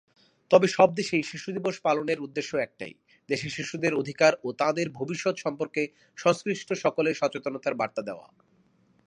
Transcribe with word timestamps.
তবে 0.51 0.67
সব 0.67 0.89
দেশেই 0.95 1.23
শিশু 1.23 1.49
দিবস 1.51 1.75
পালনের 1.79 2.19
উদ্দেশ্য 2.21 2.51
একটাই, 2.57 2.93
দেশের 3.29 3.51
শিশুদের 3.51 3.93
অধিকার 3.93 4.33
ও 4.43 4.47
তাঁদের 4.53 4.87
ভবিষ্যৎ 4.89 5.35
সম্পর্কে 5.37 5.81
সংশ্লিষ্ট 6.17 6.69
সকলকে 6.83 7.13
সচেতনতার 7.13 7.75
বার্তা 7.75 8.01
দেওয়া। 8.01 8.27